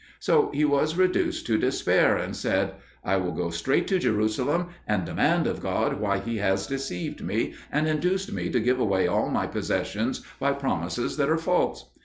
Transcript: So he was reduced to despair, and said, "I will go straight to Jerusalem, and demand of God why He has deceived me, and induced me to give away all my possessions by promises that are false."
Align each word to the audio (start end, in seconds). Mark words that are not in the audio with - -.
So 0.19 0.49
he 0.51 0.65
was 0.65 0.95
reduced 0.97 1.45
to 1.45 1.59
despair, 1.59 2.17
and 2.17 2.35
said, 2.35 2.73
"I 3.03 3.17
will 3.17 3.33
go 3.33 3.51
straight 3.51 3.85
to 3.89 3.99
Jerusalem, 3.99 4.69
and 4.87 5.05
demand 5.05 5.45
of 5.45 5.61
God 5.61 5.99
why 5.99 6.17
He 6.17 6.37
has 6.37 6.65
deceived 6.65 7.23
me, 7.23 7.53
and 7.71 7.87
induced 7.87 8.31
me 8.33 8.49
to 8.49 8.59
give 8.59 8.79
away 8.79 9.05
all 9.05 9.29
my 9.29 9.45
possessions 9.45 10.25
by 10.39 10.53
promises 10.53 11.17
that 11.17 11.29
are 11.29 11.37
false." 11.37 11.91